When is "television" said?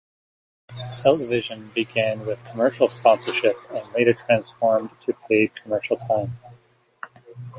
1.03-1.69